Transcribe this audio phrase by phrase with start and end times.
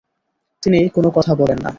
[0.63, 1.69] তিনি কোন কথা বলেন না।